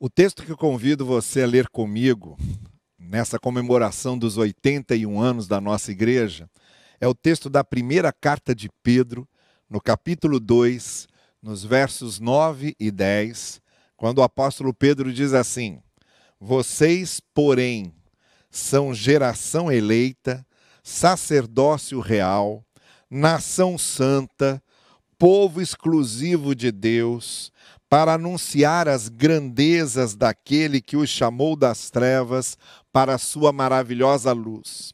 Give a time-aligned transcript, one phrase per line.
[0.00, 2.38] O texto que eu convido você a ler comigo,
[2.96, 6.48] nessa comemoração dos 81 anos da nossa igreja,
[7.00, 9.28] é o texto da primeira carta de Pedro,
[9.68, 11.08] no capítulo 2,
[11.42, 13.60] nos versos 9 e 10,
[13.96, 15.82] quando o apóstolo Pedro diz assim:
[16.38, 17.92] Vocês, porém,
[18.48, 20.46] são geração eleita,
[20.80, 22.64] sacerdócio real,
[23.10, 24.62] nação santa,
[25.18, 27.50] povo exclusivo de Deus,
[27.88, 32.58] para anunciar as grandezas daquele que os chamou das trevas
[32.92, 34.92] para a sua maravilhosa luz.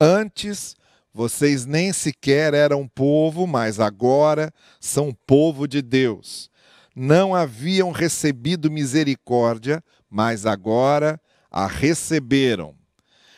[0.00, 0.74] Antes,
[1.14, 6.50] vocês nem sequer eram povo, mas agora são povo de Deus.
[6.94, 11.20] Não haviam recebido misericórdia, mas agora
[11.50, 12.74] a receberam.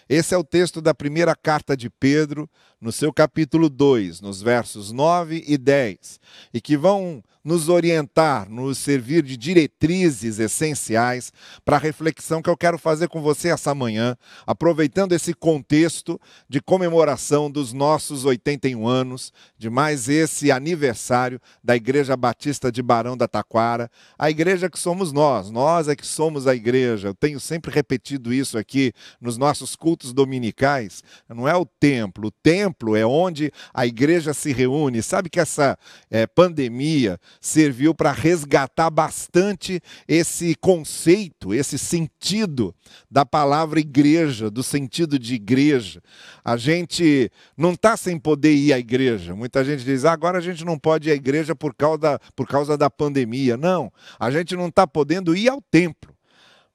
[0.08, 2.48] Esse é o texto da primeira carta de Pedro,
[2.80, 6.20] no seu capítulo 2, nos versos 9 e 10,
[6.54, 11.32] e que vão nos orientar, nos servir de diretrizes essenciais
[11.64, 16.60] para a reflexão que eu quero fazer com você essa manhã, aproveitando esse contexto de
[16.60, 23.26] comemoração dos nossos 81 anos, de mais esse aniversário da Igreja Batista de Barão da
[23.26, 27.08] Taquara, a igreja que somos nós, nós é que somos a igreja.
[27.08, 31.02] Eu tenho sempre repetido isso aqui nos nossos cultos dominicais.
[31.28, 35.02] Não é o templo, o templo é onde a igreja se reúne.
[35.02, 35.78] Sabe que essa
[36.10, 42.74] é, pandemia serviu para resgatar bastante esse conceito, esse sentido
[43.10, 46.02] da palavra igreja, do sentido de igreja.
[46.44, 49.34] A gente não está sem poder ir à igreja.
[49.34, 52.18] Muita gente diz, ah, agora a gente não pode ir à igreja por causa da,
[52.34, 53.56] por causa da pandemia.
[53.56, 56.17] Não, a gente não está podendo ir ao templo.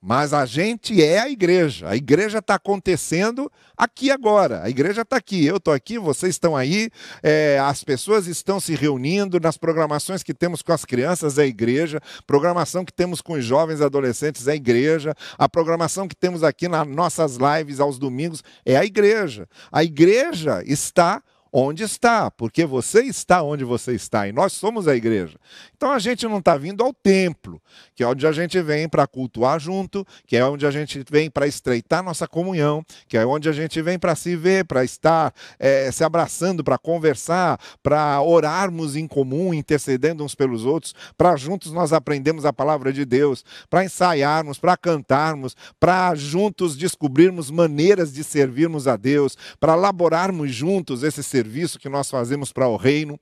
[0.05, 1.87] Mas a gente é a igreja.
[1.87, 4.61] A igreja está acontecendo aqui agora.
[4.61, 5.45] A igreja está aqui.
[5.45, 6.89] Eu estou aqui, vocês estão aí.
[7.23, 11.45] É, as pessoas estão se reunindo nas programações que temos com as crianças é a
[11.45, 12.01] igreja.
[12.27, 15.15] Programação que temos com os jovens e adolescentes é a igreja.
[15.37, 19.47] A programação que temos aqui nas nossas lives aos domingos é a igreja.
[19.71, 24.95] A igreja está onde está, porque você está onde você está e nós somos a
[24.95, 25.37] igreja.
[25.83, 27.61] Então a gente não está vindo ao templo,
[27.93, 31.29] que é onde a gente vem para cultuar junto, que é onde a gente vem
[31.29, 35.33] para estreitar nossa comunhão, que é onde a gente vem para se ver, para estar
[35.59, 41.73] é, se abraçando, para conversar, para orarmos em comum, intercedendo uns pelos outros, para juntos
[41.73, 48.23] nós aprendemos a palavra de Deus, para ensaiarmos, para cantarmos, para juntos descobrirmos maneiras de
[48.23, 53.19] servirmos a Deus, para elaborarmos juntos esse serviço que nós fazemos para o reino.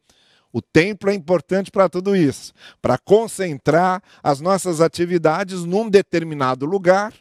[0.51, 7.13] O templo é importante para tudo isso, para concentrar as nossas atividades num determinado lugar,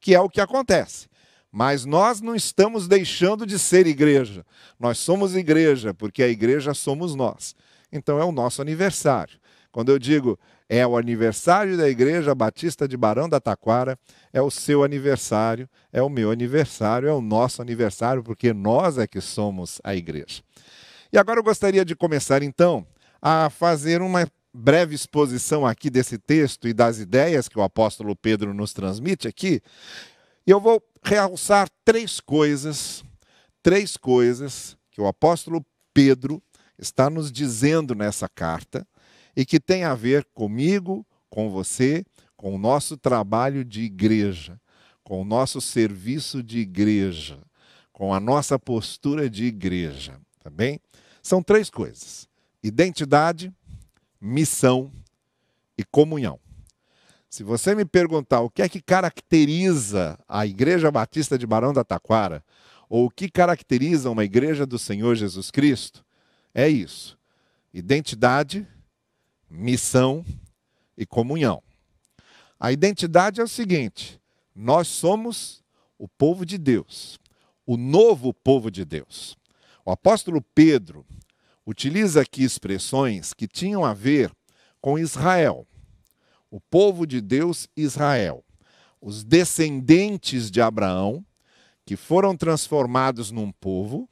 [0.00, 1.08] que é o que acontece.
[1.52, 4.46] Mas nós não estamos deixando de ser igreja.
[4.78, 7.54] Nós somos igreja, porque a igreja somos nós.
[7.92, 9.38] Então é o nosso aniversário.
[9.72, 10.38] Quando eu digo
[10.72, 13.98] é o aniversário da Igreja Batista de Barão da Taquara,
[14.32, 19.04] é o seu aniversário, é o meu aniversário, é o nosso aniversário, porque nós é
[19.04, 20.44] que somos a igreja.
[21.12, 22.86] E agora eu gostaria de começar então
[23.20, 28.54] a fazer uma breve exposição aqui desse texto e das ideias que o apóstolo Pedro
[28.54, 29.60] nos transmite aqui.
[30.46, 33.04] E eu vou realçar três coisas,
[33.62, 36.42] três coisas que o apóstolo Pedro
[36.78, 38.86] está nos dizendo nessa carta
[39.36, 42.04] e que tem a ver comigo, com você,
[42.36, 44.60] com o nosso trabalho de igreja,
[45.02, 47.38] com o nosso serviço de igreja,
[47.92, 50.80] com a nossa postura de igreja, tá bem?
[51.22, 52.28] São três coisas:
[52.62, 53.52] identidade,
[54.20, 54.90] missão
[55.76, 56.38] e comunhão.
[57.28, 61.84] Se você me perguntar o que é que caracteriza a Igreja Batista de Barão da
[61.84, 62.44] Taquara,
[62.88, 66.04] ou o que caracteriza uma igreja do Senhor Jesus Cristo,
[66.52, 67.16] é isso:
[67.72, 68.66] identidade,
[69.48, 70.24] missão
[70.98, 71.62] e comunhão.
[72.58, 74.20] A identidade é o seguinte:
[74.54, 75.62] nós somos
[75.96, 77.18] o povo de Deus,
[77.64, 79.38] o novo povo de Deus.
[79.84, 81.06] O apóstolo Pedro
[81.64, 84.30] utiliza aqui expressões que tinham a ver
[84.80, 85.66] com Israel,
[86.50, 88.44] o povo de Deus Israel,
[89.00, 91.24] os descendentes de Abraão,
[91.84, 94.08] que foram transformados num povo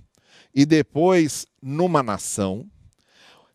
[0.55, 2.69] e depois numa nação.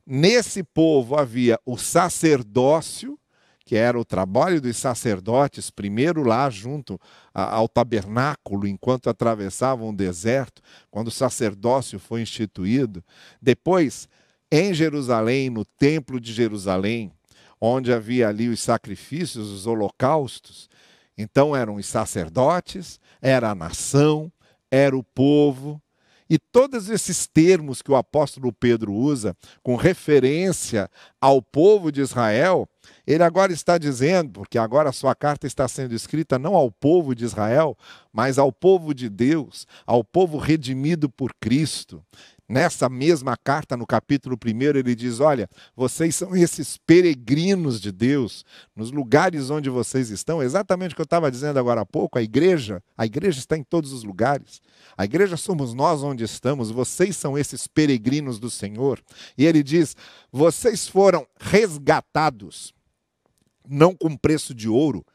[0.06, 3.18] Nesse povo havia o sacerdócio,
[3.66, 7.00] que era o trabalho dos sacerdotes, primeiro lá junto
[7.34, 10.62] ao tabernáculo, enquanto atravessavam o deserto,
[10.92, 13.04] quando o sacerdócio foi instituído.
[13.42, 14.08] Depois,
[14.52, 17.12] em Jerusalém, no templo de Jerusalém,
[17.60, 20.70] onde havia ali os sacrifícios, os holocaustos.
[21.18, 24.32] Então eram os sacerdotes, era a nação,
[24.70, 25.82] era o povo,
[26.30, 30.90] E todos esses termos que o apóstolo Pedro usa, com referência
[31.20, 32.68] ao povo de Israel,
[33.06, 37.14] ele agora está dizendo, porque agora a sua carta está sendo escrita não ao povo
[37.14, 37.78] de Israel,
[38.12, 42.04] mas ao povo de Deus, ao povo redimido por Cristo.
[42.48, 48.44] Nessa mesma carta, no capítulo 1, ele diz: Olha, vocês são esses peregrinos de Deus,
[48.76, 52.22] nos lugares onde vocês estão, exatamente o que eu estava dizendo agora há pouco, a
[52.22, 54.62] igreja, a igreja está em todos os lugares.
[54.98, 59.02] A igreja somos nós onde estamos, vocês são esses peregrinos do Senhor.
[59.38, 59.96] E ele diz:
[60.30, 62.74] Vocês foram resgatados,
[63.66, 65.06] não com preço de ouro,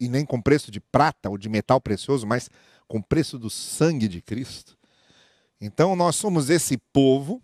[0.00, 2.48] e nem com preço de prata ou de metal precioso, mas
[2.88, 4.81] com preço do sangue de Cristo.
[5.64, 7.40] Então nós somos esse povo,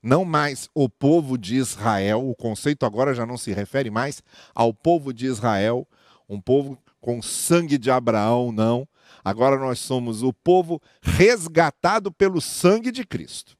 [0.00, 4.22] não mais o povo de Israel, o conceito agora já não se refere mais
[4.54, 5.84] ao povo de Israel,
[6.28, 8.86] um povo com sangue de Abraão, não.
[9.24, 13.56] Agora nós somos o povo resgatado pelo sangue de Cristo.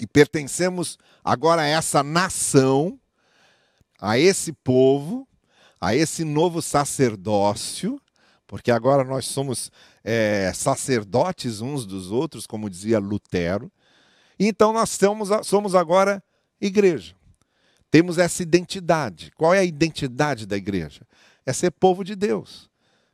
[0.00, 2.98] E pertencemos agora a essa nação,
[4.00, 5.28] a esse povo,
[5.80, 8.00] a esse novo sacerdócio,
[8.44, 9.70] porque agora nós somos
[10.10, 13.70] é, sacerdotes uns dos outros, como dizia Lutero.
[14.40, 16.24] Então nós somos, somos agora
[16.58, 17.14] igreja.
[17.90, 19.30] Temos essa identidade.
[19.36, 21.02] Qual é a identidade da igreja?
[21.44, 22.70] É ser povo de Deus.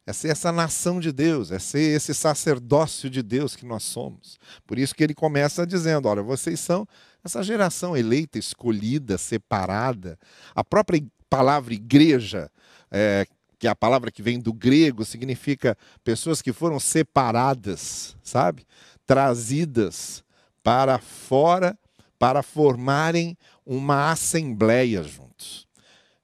[0.07, 4.39] É ser essa nação de Deus, é ser esse sacerdócio de Deus que nós somos.
[4.67, 6.87] Por isso que ele começa dizendo: olha, vocês são
[7.25, 10.19] essa geração eleita, escolhida, separada.
[10.55, 12.51] A própria palavra igreja,
[12.91, 13.27] é,
[13.59, 18.67] que é a palavra que vem do grego, significa pessoas que foram separadas, sabe?
[19.07, 20.25] Trazidas
[20.63, 21.79] para fora
[22.19, 23.37] para formarem
[23.67, 25.67] uma assembleia juntos.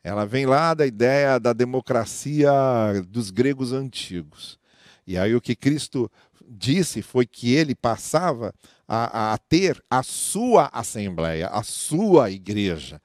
[0.02, 2.50] Ela vem lá da ideia da democracia
[3.08, 4.58] dos gregos antigos.
[5.06, 6.10] E aí o que Cristo
[6.48, 8.54] disse foi que ele passava
[8.88, 13.00] a, a ter a sua assembleia, a sua igreja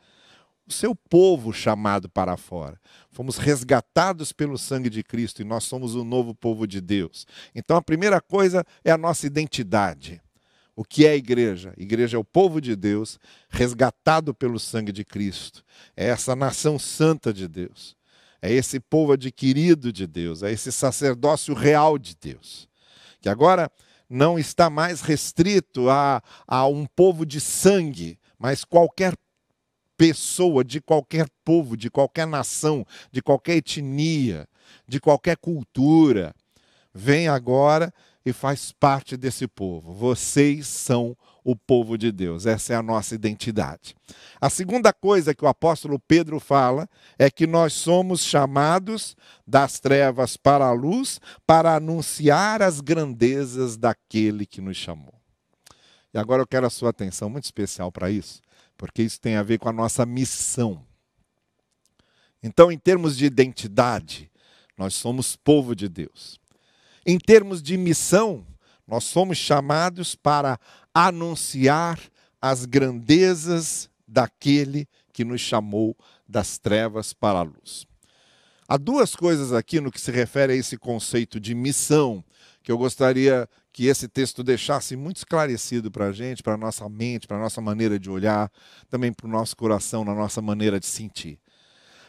[0.68, 2.80] o seu povo chamado para fora.
[3.12, 7.28] Fomos resgatados pelo sangue de Cristo e nós somos o novo povo de Deus.
[7.54, 10.22] Então a primeira coisa é a nossa identidade.
[10.76, 11.74] O que é a igreja?
[11.78, 13.18] A igreja é o povo de Deus,
[13.50, 15.64] resgatado pelo sangue de Cristo.
[15.96, 17.96] É essa nação santa de Deus.
[18.42, 20.44] É esse povo adquirido de Deus.
[20.44, 22.68] É esse sacerdócio real de Deus.
[23.22, 23.72] Que agora
[24.10, 29.16] não está mais restrito a, a um povo de sangue, mas qualquer
[29.98, 34.48] pessoa de qualquer povo, de qualquer nação, de qualquer etnia,
[34.88, 36.34] de qualquer cultura,
[36.94, 37.94] vem agora
[38.26, 39.94] e faz parte desse povo.
[39.94, 42.48] Vocês são o povo de Deus.
[42.48, 43.96] Essa é a nossa identidade.
[44.42, 46.90] A segunda coisa que o apóstolo Pedro fala
[47.20, 49.16] é que nós somos chamados
[49.46, 55.14] das trevas para a luz para anunciar as grandezas daquele que nos chamou.
[56.12, 58.42] E agora eu quero a sua atenção muito especial para isso
[58.78, 60.86] porque isso tem a ver com a nossa missão.
[62.42, 64.30] Então, em termos de identidade,
[64.78, 66.40] nós somos povo de Deus.
[67.06, 68.46] Em termos de missão,
[68.88, 70.60] nós somos chamados para
[70.94, 72.00] anunciar
[72.42, 77.88] as grandezas daquele que nos chamou das trevas para a luz.
[78.68, 82.24] Há duas coisas aqui no que se refere a esse conceito de missão
[82.62, 86.88] que eu gostaria que esse texto deixasse muito esclarecido para a gente, para a nossa
[86.88, 88.50] mente, para a nossa maneira de olhar,
[88.90, 91.38] também para o nosso coração, na nossa maneira de sentir.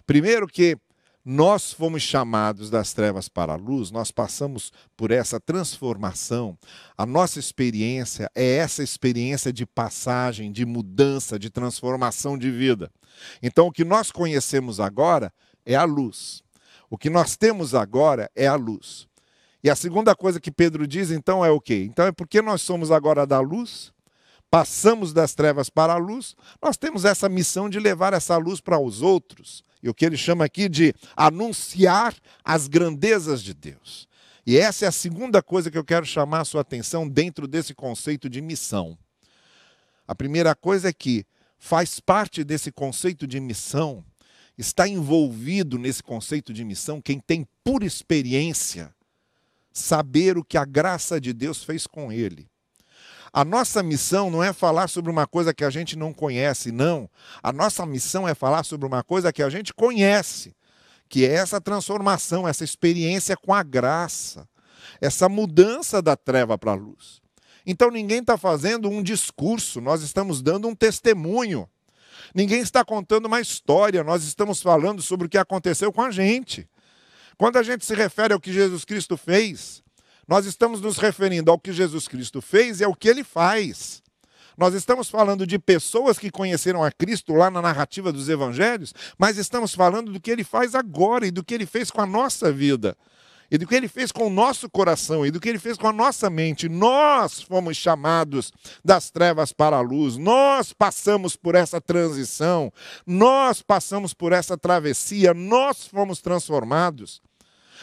[0.07, 0.79] Primeiro, que
[1.25, 6.57] nós fomos chamados das trevas para a luz, nós passamos por essa transformação.
[6.97, 12.93] A nossa experiência é essa experiência de passagem, de mudança, de transformação de vida.
[13.43, 15.33] Então, o que nós conhecemos agora
[15.65, 16.45] é a luz.
[16.89, 19.09] O que nós temos agora é a luz.
[19.67, 21.89] E a segunda coisa que Pedro diz, então, é o quê?
[21.91, 23.93] Então é porque nós somos agora da luz,
[24.49, 28.79] passamos das trevas para a luz, nós temos essa missão de levar essa luz para
[28.79, 29.65] os outros.
[29.83, 34.07] E o que ele chama aqui de anunciar as grandezas de Deus.
[34.47, 37.75] E essa é a segunda coisa que eu quero chamar a sua atenção dentro desse
[37.75, 38.97] conceito de missão.
[40.07, 41.27] A primeira coisa é que
[41.59, 44.05] faz parte desse conceito de missão,
[44.57, 48.95] está envolvido nesse conceito de missão quem tem pura experiência
[49.77, 52.49] saber o que a graça de Deus fez com ele.
[53.31, 57.11] A nossa missão não é falar sobre uma coisa que a gente não conhece, não.
[57.43, 60.57] A nossa missão é falar sobre uma coisa que a gente conhece,
[61.11, 64.49] que é essa transformação, essa experiência com a graça,
[64.99, 67.21] essa mudança da treva para a luz.
[67.67, 71.69] Então ninguém está fazendo um discurso, nós estamos dando um testemunho.
[72.35, 76.67] Ninguém está contando uma história, nós estamos falando sobre o que aconteceu com a gente.
[77.39, 79.83] Quando a gente se refere ao que Jesus Cristo fez,
[80.29, 84.03] Nós estamos nos referindo ao que Jesus Cristo fez e ao que ele faz.
[84.59, 89.37] Nós estamos falando de pessoas que conheceram a Cristo lá na narrativa dos evangelhos, mas
[89.37, 92.51] estamos falando do que ele faz agora e do que ele fez com a nossa
[92.51, 92.97] vida
[93.51, 95.87] e do que ele fez com o nosso coração e do que ele fez com
[95.87, 96.69] a nossa mente.
[96.69, 98.53] Nós fomos chamados
[98.85, 102.73] das trevas para a luz, nós passamos por essa transição,
[103.07, 107.21] nós passamos por essa travessia, nós fomos transformados.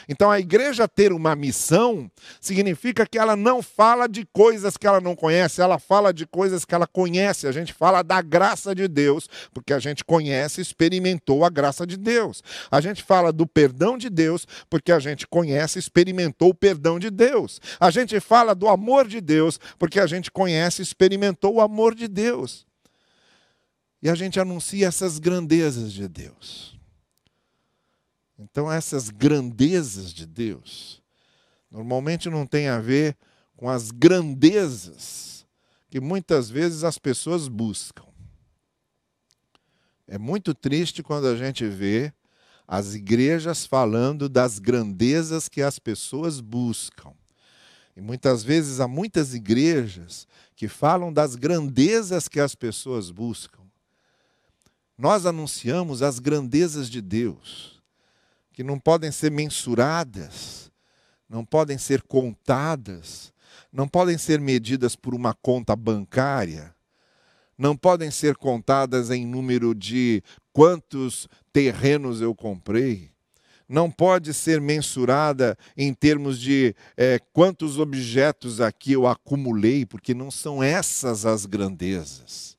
[0.07, 4.99] Então, a igreja ter uma missão significa que ela não fala de coisas que ela
[4.99, 7.47] não conhece, ela fala de coisas que ela conhece.
[7.47, 11.97] A gente fala da graça de Deus, porque a gente conhece, experimentou a graça de
[11.97, 12.43] Deus.
[12.69, 17.09] A gente fala do perdão de Deus, porque a gente conhece, experimentou o perdão de
[17.09, 17.59] Deus.
[17.79, 22.07] A gente fala do amor de Deus, porque a gente conhece, experimentou o amor de
[22.07, 22.65] Deus.
[24.01, 26.77] E a gente anuncia essas grandezas de Deus.
[28.43, 31.01] Então, essas grandezas de Deus
[31.71, 33.15] normalmente não tem a ver
[33.55, 35.45] com as grandezas
[35.89, 38.05] que muitas vezes as pessoas buscam.
[40.05, 42.13] É muito triste quando a gente vê
[42.67, 47.13] as igrejas falando das grandezas que as pessoas buscam.
[47.95, 53.61] E muitas vezes há muitas igrejas que falam das grandezas que as pessoas buscam.
[54.97, 57.72] Nós anunciamos as grandezas de Deus
[58.53, 60.71] que não podem ser mensuradas,
[61.27, 63.33] não podem ser contadas,
[63.71, 66.73] não podem ser medidas por uma conta bancária,
[67.57, 73.11] não podem ser contadas em número de quantos terrenos eu comprei,
[73.67, 80.29] não pode ser mensurada em termos de é, quantos objetos aqui eu acumulei, porque não
[80.29, 82.55] são essas as grandezas.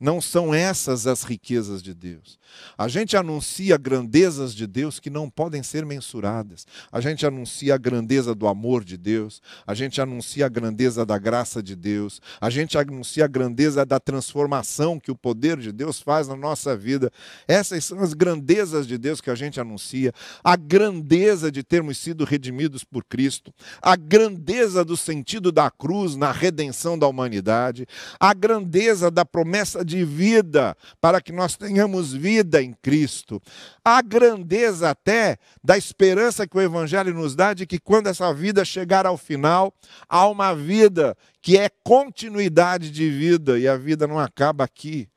[0.00, 2.38] Não são essas as riquezas de Deus.
[2.76, 6.66] A gente anuncia grandezas de Deus que não podem ser mensuradas.
[6.92, 9.42] A gente anuncia a grandeza do amor de Deus.
[9.66, 12.20] A gente anuncia a grandeza da graça de Deus.
[12.40, 16.76] A gente anuncia a grandeza da transformação que o poder de Deus faz na nossa
[16.76, 17.10] vida.
[17.48, 20.12] Essas são as grandezas de Deus que a gente anuncia.
[20.44, 23.52] A grandeza de termos sido redimidos por Cristo.
[23.82, 27.84] A grandeza do sentido da cruz na redenção da humanidade.
[28.20, 33.42] A grandeza da promessa de vida, para que nós tenhamos vida em Cristo.
[33.84, 38.64] A grandeza até da esperança que o Evangelho nos dá de que quando essa vida
[38.64, 39.74] chegar ao final,
[40.08, 45.08] há uma vida que é continuidade de vida e a vida não acaba aqui.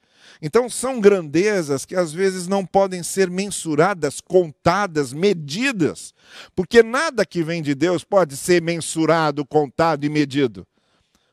[0.41, 6.13] Então, são grandezas que às vezes não podem ser mensuradas, contadas, medidas,
[6.55, 10.65] porque nada que vem de Deus pode ser mensurado, contado e medido,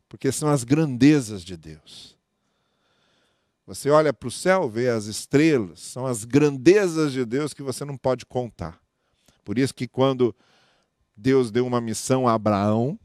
[0.09, 2.18] porque são as grandezas de Deus.
[3.69, 7.85] Você olha para o céu, vê as estrelas, são as grandezas de Deus que você
[7.85, 8.81] não pode contar.
[9.45, 10.35] Por isso que quando
[11.15, 12.99] Deus deu uma missão a Abraão,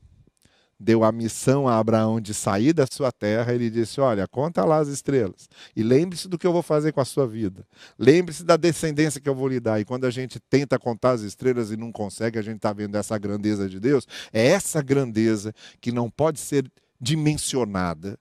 [0.80, 4.78] deu a missão a Abraão de sair da sua terra, ele disse: Olha, conta lá
[4.78, 5.50] as estrelas.
[5.76, 7.68] E lembre-se do que eu vou fazer com a sua vida.
[8.00, 9.82] Lembre-se da descendência que eu vou lhe dar.
[9.82, 12.96] E quando a gente tenta contar as estrelas e não consegue, a gente está vendo
[12.96, 14.08] essa grandeza de Deus.
[14.32, 18.18] É essa grandeza que não pode ser dimensionada,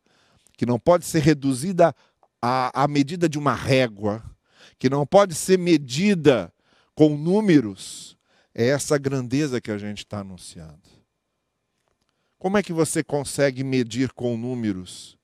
[0.56, 1.94] que não pode ser reduzida
[2.42, 4.22] à, à medida de uma régua,
[4.78, 6.52] que não pode ser medida
[6.94, 8.18] com números,
[8.52, 10.82] é essa grandeza que a gente está anunciando.
[12.38, 15.16] Como é que você consegue medir com números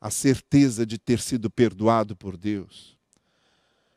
[0.00, 2.98] a certeza de ter sido perdoado por Deus?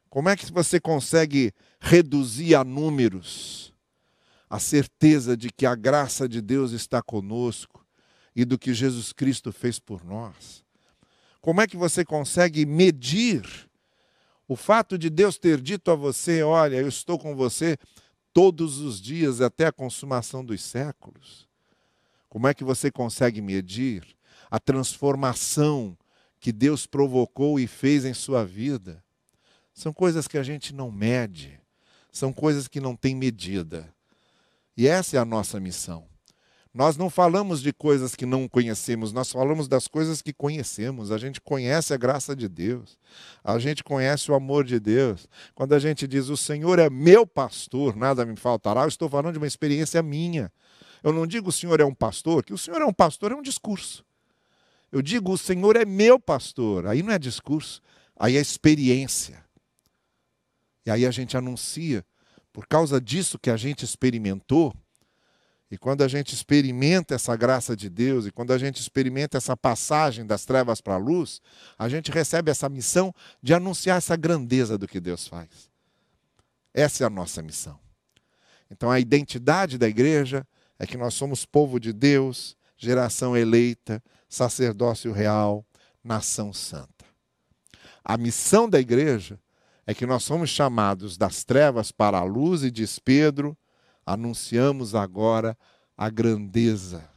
[0.07, 3.73] Como é que você consegue reduzir a números
[4.49, 7.85] a certeza de que a graça de Deus está conosco
[8.35, 10.63] e do que Jesus Cristo fez por nós?
[11.41, 13.67] Como é que você consegue medir
[14.47, 17.77] o fato de Deus ter dito a você: Olha, eu estou com você
[18.31, 21.49] todos os dias até a consumação dos séculos?
[22.29, 24.15] Como é que você consegue medir
[24.49, 25.97] a transformação
[26.39, 29.03] que Deus provocou e fez em sua vida?
[29.73, 31.59] São coisas que a gente não mede,
[32.11, 33.91] são coisas que não têm medida.
[34.77, 36.10] E essa é a nossa missão.
[36.73, 41.11] Nós não falamos de coisas que não conhecemos, nós falamos das coisas que conhecemos.
[41.11, 42.97] A gente conhece a graça de Deus,
[43.43, 45.27] a gente conhece o amor de Deus.
[45.53, 49.33] Quando a gente diz, o Senhor é meu pastor, nada me faltará, eu estou falando
[49.33, 50.51] de uma experiência minha.
[51.03, 53.35] Eu não digo o Senhor é um pastor, que o Senhor é um pastor é
[53.35, 54.05] um discurso.
[54.89, 57.81] Eu digo o Senhor é meu pastor, aí não é discurso,
[58.15, 59.43] aí é experiência.
[60.85, 62.05] E aí a gente anuncia,
[62.53, 64.73] por causa disso que a gente experimentou,
[65.71, 69.55] e quando a gente experimenta essa graça de Deus, e quando a gente experimenta essa
[69.55, 71.41] passagem das trevas para a luz,
[71.79, 75.71] a gente recebe essa missão de anunciar essa grandeza do que Deus faz.
[76.73, 77.79] Essa é a nossa missão.
[78.69, 80.45] Então a identidade da igreja
[80.77, 85.65] é que nós somos povo de Deus, geração eleita, sacerdócio real,
[86.03, 87.05] nação santa.
[88.03, 89.39] A missão da igreja
[89.87, 93.57] é que nós somos chamados das trevas para a luz e diz Pedro,
[94.11, 95.57] anunciamos agora
[95.97, 97.09] a grandeza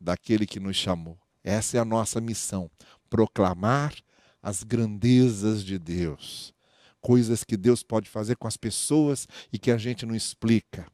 [0.00, 1.18] daquele que nos chamou.
[1.44, 2.70] Essa é a nossa missão,
[3.10, 3.94] proclamar
[4.42, 6.54] as grandezas de Deus,
[7.00, 10.86] coisas que Deus pode fazer com as pessoas e que a gente não explica.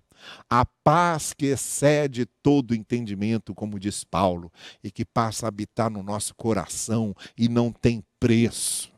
[0.48, 4.50] A paz que excede todo entendimento, como diz Paulo,
[4.82, 8.90] e que passa a habitar no nosso coração e não tem preço,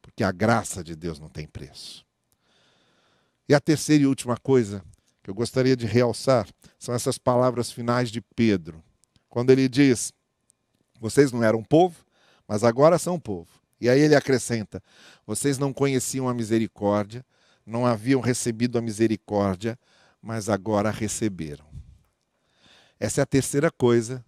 [0.00, 2.04] porque a graça de Deus não tem preço.
[3.48, 4.82] E a terceira e última coisa
[5.26, 6.46] que eu gostaria de realçar
[6.78, 8.80] são essas palavras finais de Pedro,
[9.28, 10.12] quando ele diz:
[11.00, 11.96] Vocês não eram povo,
[12.46, 13.48] mas agora são povo.
[13.80, 14.80] E aí ele acrescenta:
[15.26, 17.26] Vocês não conheciam a misericórdia,
[17.66, 19.76] não haviam recebido a misericórdia,
[20.22, 21.66] mas agora a receberam.
[23.00, 24.24] Essa é a terceira coisa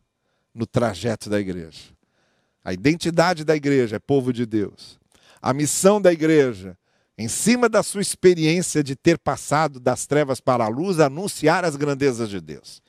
[0.53, 1.95] no trajeto da igreja.
[2.65, 4.99] A identidade da igreja é povo de Deus.
[5.41, 6.77] A missão da igreja,
[7.19, 11.75] em cima da sua experiência de ter passado das trevas para a luz, anunciar as
[11.75, 12.81] grandezas de Deus.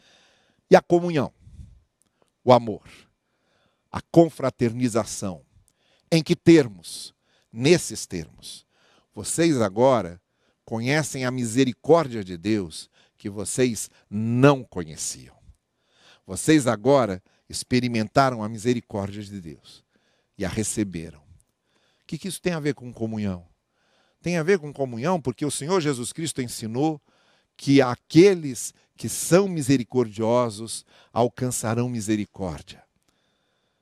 [0.70, 1.34] E a comunhão,
[2.44, 2.88] o amor,
[3.92, 5.42] a confraternização,
[6.12, 7.12] em que termos?
[7.52, 8.68] Nesses termos.
[9.16, 10.22] Vocês agora
[10.64, 15.36] conhecem a misericórdia de Deus que vocês não conheciam.
[16.28, 19.84] Vocês agora experimentaram a misericórdia de Deus
[20.38, 21.20] e a receberam.
[21.20, 23.50] O que, isso tem a ver com comunhão?
[24.22, 27.02] Tem a ver com comunhão porque o Senhor Jesus Cristo ensinou
[27.56, 32.84] que aqueles que são misericordiosos alcançarão misericórdia.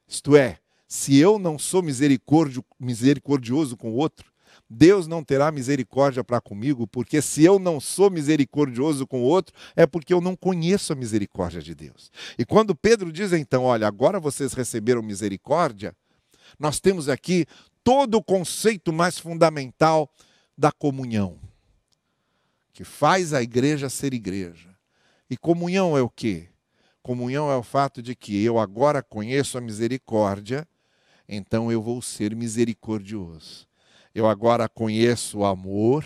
[0.08, 4.32] Isto é, se eu não sou misericordioso com o outro,
[4.70, 9.56] Deus não terá misericórdia para comigo, porque se eu não sou misericordioso com o outro,
[9.76, 12.12] é porque eu não conheço a misericórdia de Deus.
[12.38, 15.96] E quando Pedro diz então, olha, agora vocês receberam misericórdia,
[16.60, 17.46] nós temos aqui
[17.84, 20.10] todo o conceito mais fundamental
[20.58, 21.40] da comunhão,
[22.74, 24.76] que faz a igreja ser igreja.
[25.30, 26.50] E comunhão é o quê?
[27.04, 30.68] Comunhão é o fato de que eu agora conheço a misericórdia
[31.28, 33.68] então eu vou ser misericordioso.
[34.16, 36.06] Eu agora conheço o amor,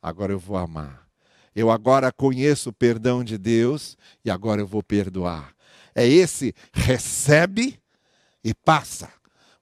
[0.00, 1.06] agora eu vou amar.
[1.54, 5.54] Eu agora conheço o perdão de Deus e agora eu vou perdoar.
[5.94, 7.78] É esse recebe
[8.42, 9.12] e passa.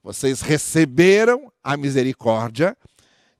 [0.01, 2.75] Vocês receberam a misericórdia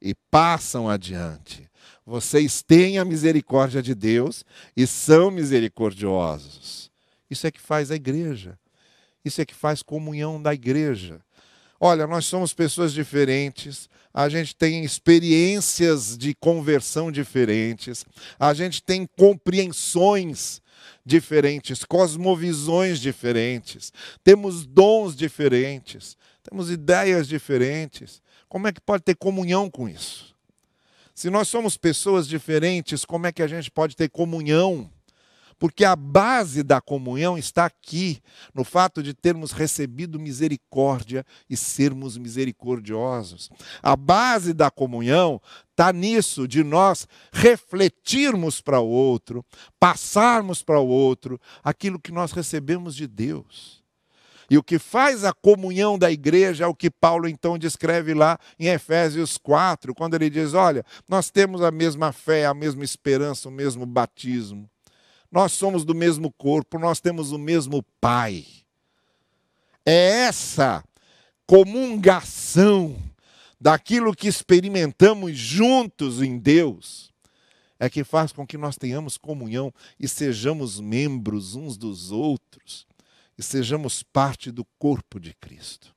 [0.02, 1.70] e passam adiante.
[2.06, 4.44] Vocês têm a misericórdia de Deus
[4.76, 6.92] e são misericordiosos.
[7.30, 8.58] Isso é que faz a igreja.
[9.24, 11.22] Isso é que faz comunhão da igreja.
[11.80, 18.06] Olha, nós somos pessoas diferentes, a gente tem experiências de conversão diferentes,
[18.40, 20.62] a gente tem compreensões
[21.04, 23.92] diferentes, cosmovisões diferentes,
[24.24, 28.22] temos dons diferentes, temos ideias diferentes.
[28.52, 30.36] Como é que pode ter comunhão com isso?
[31.16, 34.92] Se nós somos pessoas diferentes, como é que a gente pode ter comunhão?
[35.58, 38.22] Porque a base da comunhão está aqui,
[38.54, 43.50] no fato de termos recebido misericórdia e sermos misericordiosos.
[43.82, 49.46] A base da comunhão está nisso, de nós refletirmos para o outro,
[49.80, 53.81] passarmos para o outro aquilo que nós recebemos de Deus.
[54.52, 58.38] E o que faz a comunhão da igreja é o que Paulo então descreve lá
[58.60, 63.48] em Efésios 4, quando ele diz: Olha, nós temos a mesma fé, a mesma esperança,
[63.48, 64.70] o mesmo batismo.
[65.32, 68.46] Nós somos do mesmo corpo, nós temos o mesmo Pai.
[69.86, 70.84] É essa
[71.48, 72.98] comungação
[73.58, 77.10] daquilo que experimentamos juntos em Deus
[77.80, 82.86] é que faz com que nós tenhamos comunhão e sejamos membros uns dos outros
[83.42, 85.96] e sejamos parte do corpo de Cristo.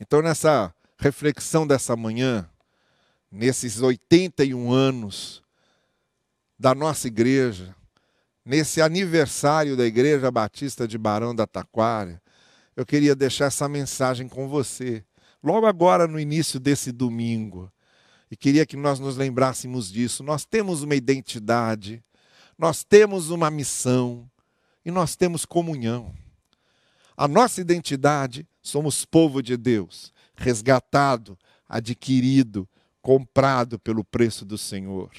[0.00, 2.48] Então, nessa reflexão dessa manhã,
[3.30, 5.42] nesses 81 anos
[6.58, 7.76] da nossa igreja,
[8.42, 12.18] nesse aniversário da Igreja Batista de Barão da Taquara,
[12.74, 15.04] eu queria deixar essa mensagem com você,
[15.44, 17.70] logo agora no início desse domingo.
[18.30, 20.22] E queria que nós nos lembrássemos disso.
[20.22, 22.02] Nós temos uma identidade,
[22.56, 24.30] nós temos uma missão
[24.88, 26.14] e nós temos comunhão.
[27.14, 31.36] A nossa identidade, somos povo de Deus, resgatado,
[31.68, 32.66] adquirido,
[33.02, 35.10] comprado pelo preço do Senhor.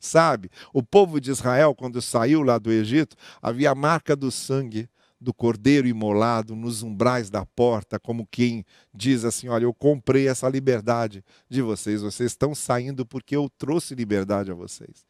[0.00, 4.88] Sabe, o povo de Israel, quando saiu lá do Egito, havia a marca do sangue
[5.20, 8.64] do cordeiro imolado nos umbrais da porta, como quem
[8.94, 13.94] diz assim: Olha, eu comprei essa liberdade de vocês, vocês estão saindo porque eu trouxe
[13.94, 15.04] liberdade a vocês.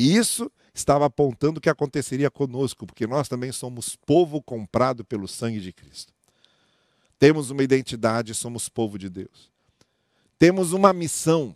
[0.00, 5.28] E isso estava apontando o que aconteceria conosco, porque nós também somos povo comprado pelo
[5.28, 6.10] sangue de Cristo.
[7.18, 9.52] Temos uma identidade, somos povo de Deus.
[10.38, 11.54] Temos uma missão.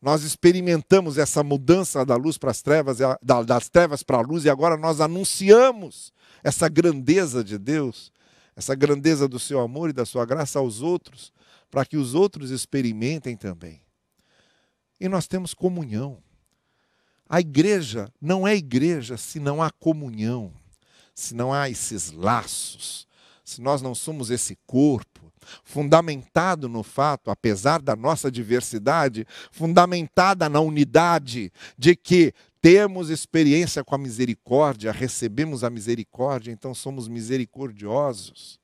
[0.00, 4.48] Nós experimentamos essa mudança da luz para as trevas, das trevas para a luz, e
[4.48, 8.12] agora nós anunciamos essa grandeza de Deus,
[8.54, 11.32] essa grandeza do seu amor e da sua graça aos outros,
[11.68, 13.82] para que os outros experimentem também.
[15.00, 16.22] E nós temos comunhão.
[17.28, 20.52] A igreja não é igreja se não há comunhão,
[21.14, 23.06] se não há esses laços,
[23.44, 25.32] se nós não somos esse corpo,
[25.62, 33.94] fundamentado no fato, apesar da nossa diversidade, fundamentada na unidade de que temos experiência com
[33.94, 38.58] a misericórdia, recebemos a misericórdia, então somos misericordiosos.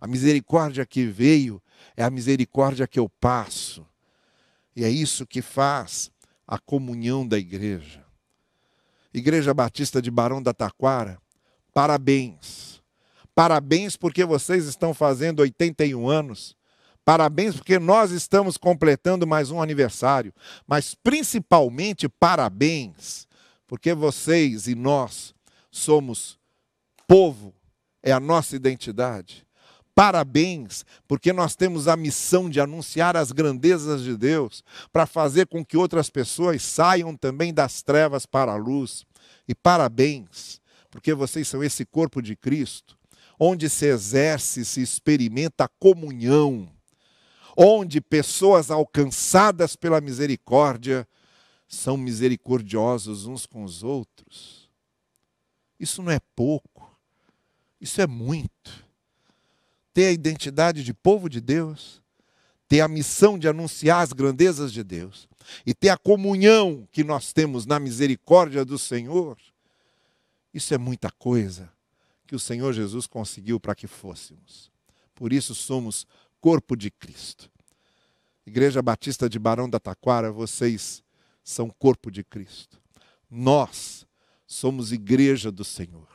[0.00, 1.62] A misericórdia que veio
[1.96, 3.86] é a misericórdia que eu passo.
[4.74, 6.10] E é isso que faz
[6.46, 8.03] a comunhão da igreja.
[9.14, 11.18] Igreja Batista de Barão da Taquara,
[11.72, 12.82] parabéns.
[13.32, 16.56] Parabéns porque vocês estão fazendo 81 anos.
[17.04, 20.34] Parabéns porque nós estamos completando mais um aniversário.
[20.66, 23.28] Mas principalmente parabéns
[23.68, 25.32] porque vocês e nós
[25.70, 26.38] somos
[27.06, 27.54] povo,
[28.02, 29.43] é a nossa identidade.
[29.94, 35.64] Parabéns, porque nós temos a missão de anunciar as grandezas de Deus, para fazer com
[35.64, 39.06] que outras pessoas saiam também das trevas para a luz.
[39.46, 42.98] E parabéns, porque vocês são esse corpo de Cristo,
[43.38, 46.68] onde se exerce, se experimenta a comunhão,
[47.56, 51.06] onde pessoas alcançadas pela misericórdia
[51.68, 54.68] são misericordiosos uns com os outros.
[55.78, 56.98] Isso não é pouco,
[57.80, 58.83] isso é muito
[59.94, 62.02] ter a identidade de povo de Deus,
[62.68, 65.28] ter a missão de anunciar as grandezas de Deus
[65.64, 69.38] e ter a comunhão que nós temos na misericórdia do Senhor,
[70.52, 71.72] isso é muita coisa
[72.26, 74.70] que o Senhor Jesus conseguiu para que fôssemos.
[75.14, 76.06] Por isso somos
[76.40, 77.50] corpo de Cristo.
[78.46, 81.02] Igreja Batista de Barão da Taquara, vocês
[81.42, 82.80] são corpo de Cristo.
[83.30, 84.06] Nós
[84.46, 86.08] somos igreja do Senhor.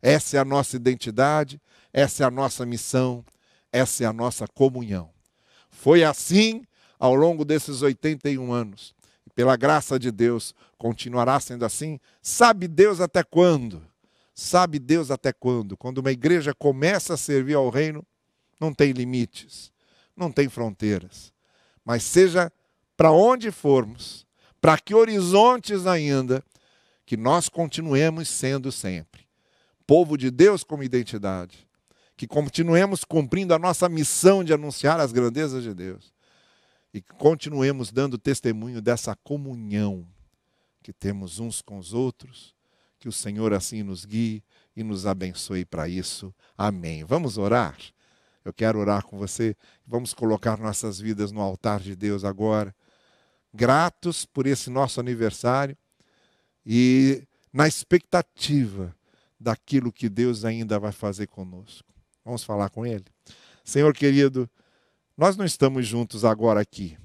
[0.00, 1.60] Essa é a nossa identidade,
[1.98, 3.24] essa é a nossa missão,
[3.72, 5.10] essa é a nossa comunhão.
[5.70, 6.64] Foi assim
[6.98, 8.94] ao longo desses 81 anos.
[9.26, 11.98] E pela graça de Deus, continuará sendo assim.
[12.22, 13.82] Sabe Deus até quando?
[14.32, 15.76] Sabe Deus até quando?
[15.76, 18.06] Quando uma igreja começa a servir ao reino,
[18.60, 19.72] não tem limites,
[20.16, 21.32] não tem fronteiras.
[21.84, 22.52] Mas seja
[22.96, 24.26] para onde formos,
[24.60, 26.44] para que horizontes ainda,
[27.04, 29.28] que nós continuemos sendo sempre
[29.88, 31.66] povo de Deus como identidade,
[32.18, 36.12] que continuemos cumprindo a nossa missão de anunciar as grandezas de Deus
[36.92, 40.04] e que continuemos dando testemunho dessa comunhão
[40.82, 42.56] que temos uns com os outros.
[42.98, 44.42] Que o Senhor assim nos guie
[44.74, 46.34] e nos abençoe para isso.
[46.56, 47.04] Amém.
[47.04, 47.78] Vamos orar?
[48.44, 49.56] Eu quero orar com você.
[49.86, 52.74] Vamos colocar nossas vidas no altar de Deus agora.
[53.54, 55.76] Gratos por esse nosso aniversário
[56.66, 58.92] e na expectativa
[59.38, 61.88] daquilo que Deus ainda vai fazer conosco.
[62.28, 63.06] Vamos falar com Ele?
[63.64, 64.50] Senhor querido,
[65.16, 66.98] nós não estamos juntos agora aqui.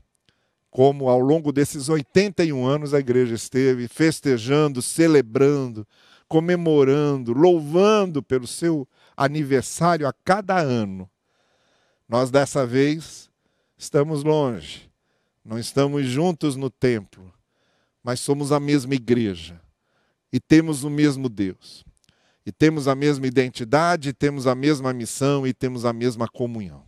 [0.70, 5.88] Como ao longo desses 81 anos a igreja esteve festejando, celebrando,
[6.28, 11.10] comemorando, louvando pelo seu aniversário a cada ano.
[12.06, 13.30] Nós dessa vez
[13.78, 14.92] estamos longe,
[15.42, 17.34] não estamos juntos no templo,
[18.04, 19.62] mas somos a mesma igreja
[20.34, 21.86] e temos o mesmo Deus
[22.46, 26.84] e temos a mesma identidade, temos a mesma missão e temos a mesma comunhão.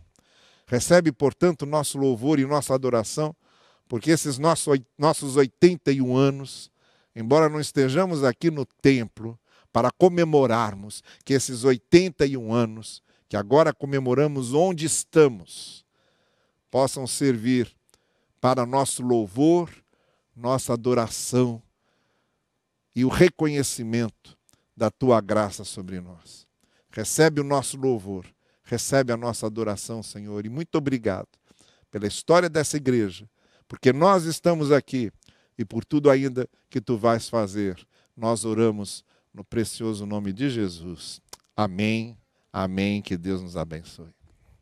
[0.66, 3.34] Recebe, portanto, nosso louvor e nossa adoração,
[3.88, 6.70] porque esses nossos, nossos 81 anos,
[7.14, 9.38] embora não estejamos aqui no templo
[9.72, 15.84] para comemorarmos que esses 81 anos, que agora comemoramos onde estamos,
[16.70, 17.74] possam servir
[18.40, 19.70] para nosso louvor,
[20.34, 21.62] nossa adoração
[22.94, 24.35] e o reconhecimento
[24.76, 26.46] da tua graça sobre nós.
[26.90, 28.26] Recebe o nosso louvor,
[28.62, 31.28] recebe a nossa adoração, Senhor, e muito obrigado
[31.90, 33.28] pela história dessa igreja,
[33.66, 35.10] porque nós estamos aqui
[35.58, 37.86] e por tudo ainda que tu vais fazer.
[38.16, 41.20] Nós oramos no precioso nome de Jesus.
[41.56, 42.16] Amém.
[42.52, 43.02] Amém.
[43.02, 44.15] Que Deus nos abençoe.